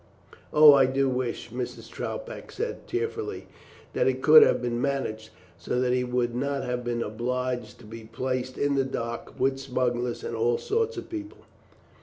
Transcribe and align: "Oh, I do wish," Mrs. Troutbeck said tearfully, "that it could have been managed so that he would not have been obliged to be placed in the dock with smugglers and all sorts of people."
"Oh, 0.51 0.73
I 0.73 0.87
do 0.87 1.07
wish," 1.07 1.51
Mrs. 1.51 1.87
Troutbeck 1.87 2.51
said 2.51 2.87
tearfully, 2.87 3.45
"that 3.93 4.07
it 4.07 4.23
could 4.23 4.41
have 4.41 4.59
been 4.59 4.81
managed 4.81 5.29
so 5.59 5.79
that 5.79 5.93
he 5.93 6.03
would 6.03 6.33
not 6.33 6.63
have 6.63 6.83
been 6.83 7.03
obliged 7.03 7.77
to 7.81 7.85
be 7.85 8.05
placed 8.05 8.57
in 8.57 8.73
the 8.73 8.83
dock 8.83 9.35
with 9.39 9.59
smugglers 9.59 10.23
and 10.23 10.35
all 10.35 10.57
sorts 10.57 10.97
of 10.97 11.07
people." 11.07 11.45